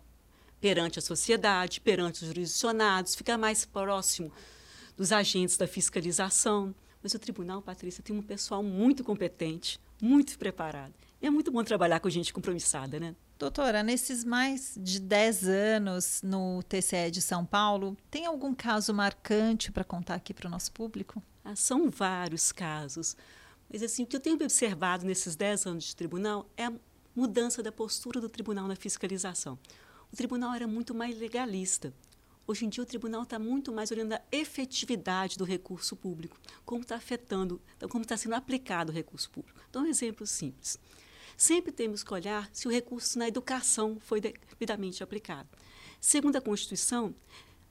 perante 0.60 0.98
a 0.98 1.02
sociedade, 1.02 1.80
perante 1.80 2.22
os 2.22 2.28
jurisdicionados, 2.28 3.14
ficar 3.14 3.36
mais 3.36 3.64
próximo 3.64 4.32
dos 4.96 5.12
agentes 5.12 5.56
da 5.56 5.66
fiscalização. 5.66 6.74
Mas 7.02 7.14
o 7.14 7.18
tribunal, 7.18 7.60
Patrícia, 7.60 8.02
tem 8.02 8.16
um 8.16 8.22
pessoal 8.22 8.62
muito 8.62 9.04
competente, 9.04 9.78
muito 10.00 10.36
preparado. 10.38 10.94
E 11.20 11.26
é 11.26 11.30
muito 11.30 11.50
bom 11.50 11.64
trabalhar 11.64 11.98
com 11.98 12.08
gente 12.08 12.32
compromissada, 12.32 13.00
né? 13.00 13.16
Doutora, 13.38 13.82
nesses 13.82 14.24
mais 14.24 14.78
de 14.80 15.00
10 15.00 15.48
anos 15.48 16.22
no 16.22 16.62
TCE 16.62 17.10
de 17.10 17.20
São 17.20 17.44
Paulo, 17.44 17.96
tem 18.08 18.26
algum 18.26 18.54
caso 18.54 18.94
marcante 18.94 19.72
para 19.72 19.82
contar 19.82 20.14
aqui 20.14 20.32
para 20.32 20.46
o 20.46 20.50
nosso 20.50 20.70
público? 20.70 21.20
Ah, 21.44 21.56
são 21.56 21.90
vários 21.90 22.52
casos. 22.52 23.16
Mas 23.70 23.82
assim, 23.82 24.04
o 24.04 24.06
que 24.06 24.14
eu 24.14 24.20
tenho 24.20 24.36
observado 24.36 25.04
nesses 25.04 25.34
10 25.34 25.66
anos 25.66 25.84
de 25.84 25.96
tribunal 25.96 26.48
é 26.56 26.66
a 26.66 26.72
mudança 27.14 27.62
da 27.64 27.72
postura 27.72 28.20
do 28.20 28.28
tribunal 28.28 28.68
na 28.68 28.76
fiscalização. 28.76 29.58
O 30.12 30.16
tribunal 30.16 30.54
era 30.54 30.68
muito 30.68 30.94
mais 30.94 31.18
legalista. 31.18 31.92
Hoje 32.46 32.64
em 32.64 32.68
dia, 32.68 32.82
o 32.82 32.86
tribunal 32.86 33.24
está 33.24 33.38
muito 33.38 33.72
mais 33.72 33.90
olhando 33.90 34.14
a 34.14 34.22
efetividade 34.32 35.36
do 35.36 35.44
recurso 35.44 35.94
público, 35.94 36.38
como 36.64 36.80
está 36.80 36.96
afetando, 36.96 37.60
como 37.90 38.02
está 38.02 38.16
sendo 38.16 38.36
aplicado 38.36 38.90
o 38.90 38.94
recurso 38.94 39.28
público. 39.30 39.60
Então, 39.68 39.82
um 39.82 39.86
exemplo 39.86 40.26
simples. 40.26 40.78
Sempre 41.38 41.70
temos 41.70 42.02
que 42.02 42.12
olhar 42.12 42.50
se 42.52 42.66
o 42.66 42.70
recurso 42.70 43.16
na 43.16 43.28
educação 43.28 43.96
foi 44.00 44.20
devidamente 44.20 45.04
aplicado. 45.04 45.48
Segundo 46.00 46.34
a 46.34 46.40
Constituição, 46.40 47.14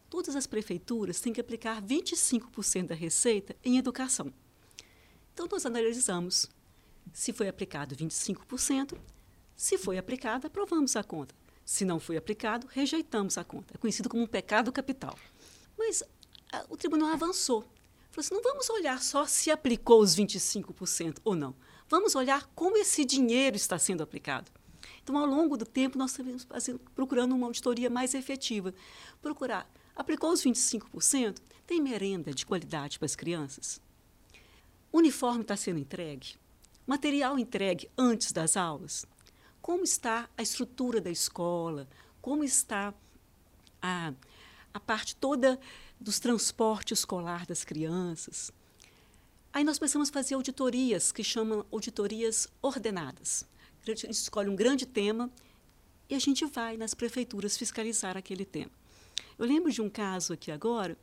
todas 0.09 0.37
as 0.37 0.47
prefeituras 0.47 1.19
têm 1.19 1.33
que 1.33 1.41
aplicar 1.41 1.81
25% 1.81 2.87
da 2.87 2.95
receita 2.95 3.57
em 3.65 3.77
educação. 3.77 4.33
Então, 5.33 5.49
nós 5.51 5.65
analisamos 5.65 6.49
se 7.11 7.33
foi 7.33 7.49
aplicado 7.49 7.93
25%, 7.93 8.97
se 9.53 9.77
foi 9.77 9.97
aplicado, 9.97 10.47
aprovamos 10.47 10.95
a 10.95 11.03
conta. 11.03 11.35
Se 11.65 11.83
não 11.83 11.99
foi 11.99 12.15
aplicado, 12.15 12.67
rejeitamos 12.71 13.37
a 13.37 13.43
conta. 13.43 13.73
É 13.75 13.77
conhecido 13.77 14.07
como 14.07 14.23
um 14.23 14.27
pecado 14.27 14.71
capital. 14.71 15.19
Mas 15.77 16.01
a, 16.53 16.65
o 16.69 16.77
tribunal 16.77 17.09
avançou. 17.09 17.63
Falou 18.11 18.19
assim: 18.25 18.33
não 18.33 18.41
vamos 18.41 18.69
olhar 18.69 19.03
só 19.03 19.25
se 19.25 19.51
aplicou 19.51 19.99
os 19.99 20.15
25% 20.15 21.17
ou 21.25 21.35
não. 21.35 21.53
Vamos 21.89 22.15
olhar 22.15 22.49
como 22.53 22.77
esse 22.77 23.05
dinheiro 23.05 23.55
está 23.55 23.79
sendo 23.79 24.03
aplicado. 24.03 24.51
Então, 25.01 25.17
ao 25.17 25.25
longo 25.25 25.55
do 25.55 25.65
tempo, 25.65 25.97
nós 25.97 26.11
estamos 26.11 26.45
procurando 26.93 27.33
uma 27.33 27.47
auditoria 27.47 27.89
mais 27.89 28.13
efetiva. 28.13 28.73
Procurar. 29.21 29.69
Aplicou 29.95 30.31
os 30.31 30.43
25%? 30.43 31.37
Tem 31.65 31.81
merenda 31.81 32.33
de 32.33 32.45
qualidade 32.45 32.99
para 32.99 33.05
as 33.05 33.15
crianças? 33.15 33.81
Uniforme 34.91 35.41
está 35.41 35.55
sendo 35.55 35.79
entregue? 35.79 36.35
Material 36.85 37.39
entregue 37.39 37.89
antes 37.97 38.31
das 38.31 38.57
aulas? 38.57 39.05
Como 39.61 39.83
está 39.83 40.29
a 40.37 40.41
estrutura 40.41 40.99
da 40.99 41.09
escola? 41.09 41.87
Como 42.21 42.43
está 42.43 42.93
a, 43.81 44.13
a 44.73 44.79
parte 44.79 45.15
toda 45.15 45.59
dos 45.99 46.19
transportes 46.19 46.99
escolar 46.99 47.45
das 47.45 47.63
crianças? 47.63 48.51
Aí 49.57 49.63
nós 49.63 49.79
precisamos 49.79 50.11
fazer 50.11 50.35
auditorias, 50.35 51.11
que 51.11 51.23
chamam 51.23 51.65
auditorias 51.71 52.47
ordenadas. 52.61 53.43
A 53.81 53.85
gente 53.89 54.11
escolhe 54.11 54.47
um 54.47 54.55
grande 54.55 54.85
tema 54.85 55.31
e 56.07 56.13
a 56.13 56.19
gente 56.19 56.45
vai 56.45 56.77
nas 56.77 56.93
prefeituras 56.93 57.57
fiscalizar 57.57 58.15
aquele 58.15 58.45
tema. 58.45 58.69
Eu 59.35 59.47
lembro 59.47 59.71
de 59.71 59.81
um 59.81 59.89
caso 59.89 60.33
aqui 60.33 60.51
agora 60.51 60.95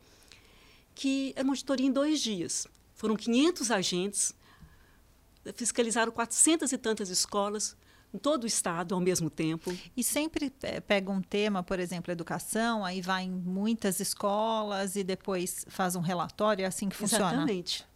que 0.93 1.33
era 1.35 1.43
uma 1.43 1.51
auditoria 1.51 1.85
em 1.85 1.91
dois 1.91 2.21
dias. 2.21 2.65
Foram 2.93 3.17
500 3.17 3.71
agentes, 3.71 4.33
fiscalizaram 5.53 6.13
400 6.13 6.71
e 6.71 6.77
tantas 6.77 7.09
escolas 7.09 7.75
em 8.13 8.17
todo 8.17 8.45
o 8.45 8.47
estado 8.47 8.95
ao 8.95 9.01
mesmo 9.01 9.29
tempo. 9.29 9.77
E 9.97 10.01
sempre 10.01 10.49
pega 10.87 11.11
um 11.11 11.21
tema, 11.21 11.61
por 11.61 11.77
exemplo, 11.77 12.09
educação, 12.09 12.85
aí 12.85 13.01
vai 13.01 13.23
em 13.23 13.31
muitas 13.31 13.99
escolas 13.99 14.95
e 14.95 15.03
depois 15.03 15.65
faz 15.67 15.97
um 15.97 16.01
relatório, 16.01 16.63
é 16.63 16.65
assim 16.65 16.87
que 16.87 16.95
funciona? 16.95 17.33
Exatamente. 17.33 17.94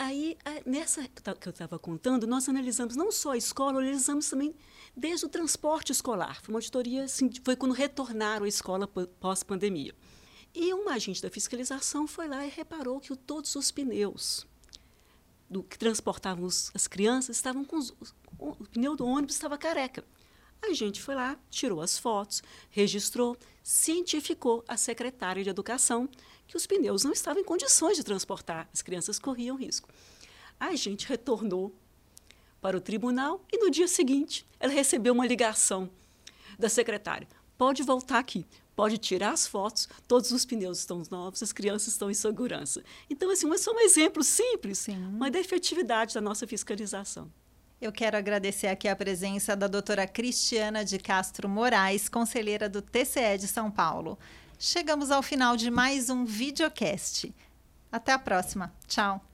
Aí, 0.00 0.38
nessa 0.64 1.02
que 1.08 1.48
eu 1.48 1.50
estava 1.50 1.76
contando, 1.76 2.24
nós 2.24 2.48
analisamos 2.48 2.94
não 2.94 3.10
só 3.10 3.32
a 3.32 3.36
escola, 3.36 3.80
analisamos 3.80 4.30
também 4.30 4.54
desde 4.96 5.26
o 5.26 5.28
transporte 5.28 5.90
escolar. 5.90 6.40
Foi 6.40 6.54
uma 6.54 6.58
auditoria, 6.58 7.02
assim, 7.02 7.28
foi 7.42 7.56
quando 7.56 7.74
retornaram 7.74 8.44
à 8.44 8.48
escola 8.48 8.86
pós-pandemia. 8.86 9.92
E 10.54 10.72
um 10.72 10.88
agente 10.88 11.20
da 11.20 11.28
fiscalização 11.28 12.06
foi 12.06 12.28
lá 12.28 12.46
e 12.46 12.48
reparou 12.48 13.00
que 13.00 13.14
todos 13.16 13.56
os 13.56 13.72
pneus 13.72 14.46
do 15.50 15.64
que 15.64 15.76
transportavam 15.76 16.46
as 16.46 16.86
crianças 16.86 17.34
estavam 17.34 17.64
com 17.64 17.76
os, 17.76 17.92
o 18.38 18.54
pneu 18.66 18.94
do 18.94 19.04
ônibus 19.04 19.34
estava 19.34 19.58
careca. 19.58 20.04
A 20.62 20.72
gente 20.74 21.02
foi 21.02 21.16
lá, 21.16 21.36
tirou 21.50 21.80
as 21.80 21.98
fotos, 21.98 22.40
registrou, 22.70 23.36
cientificou 23.64 24.64
a 24.68 24.76
secretária 24.76 25.42
de 25.42 25.50
Educação 25.50 26.08
que 26.48 26.56
os 26.56 26.66
pneus 26.66 27.04
não 27.04 27.12
estavam 27.12 27.42
em 27.42 27.44
condições 27.44 27.96
de 27.96 28.02
transportar, 28.02 28.68
as 28.72 28.82
crianças 28.82 29.18
corriam 29.18 29.56
risco. 29.56 29.88
A 30.58 30.74
gente 30.74 31.06
retornou 31.06 31.72
para 32.60 32.76
o 32.76 32.80
tribunal 32.80 33.44
e 33.52 33.58
no 33.58 33.70
dia 33.70 33.86
seguinte 33.86 34.44
ela 34.58 34.72
recebeu 34.72 35.12
uma 35.12 35.26
ligação 35.26 35.88
da 36.58 36.68
secretária. 36.68 37.28
Pode 37.56 37.82
voltar 37.82 38.18
aqui, 38.18 38.46
pode 38.74 38.98
tirar 38.98 39.32
as 39.32 39.46
fotos, 39.46 39.88
todos 40.08 40.32
os 40.32 40.44
pneus 40.44 40.78
estão 40.78 41.02
novos, 41.10 41.42
as 41.42 41.52
crianças 41.52 41.88
estão 41.88 42.10
em 42.10 42.14
segurança. 42.14 42.82
Então, 43.10 43.30
assim, 43.30 43.52
é 43.52 43.58
só 43.58 43.72
um 43.72 43.80
exemplo 43.80 44.24
simples, 44.24 44.78
Sim. 44.78 44.96
mas 45.18 45.30
da 45.30 45.38
efetividade 45.38 46.14
da 46.14 46.20
nossa 46.20 46.46
fiscalização. 46.46 47.30
Eu 47.80 47.92
quero 47.92 48.16
agradecer 48.16 48.66
aqui 48.66 48.88
a 48.88 48.96
presença 48.96 49.54
da 49.54 49.68
doutora 49.68 50.06
Cristiana 50.06 50.84
de 50.84 50.98
Castro 50.98 51.48
Moraes, 51.48 52.08
conselheira 52.08 52.68
do 52.68 52.82
TCE 52.82 53.38
de 53.38 53.46
São 53.46 53.70
Paulo. 53.70 54.18
Chegamos 54.58 55.12
ao 55.12 55.22
final 55.22 55.56
de 55.56 55.70
mais 55.70 56.10
um 56.10 56.24
videocast. 56.24 57.32
Até 57.92 58.12
a 58.12 58.18
próxima. 58.18 58.72
Tchau. 58.88 59.27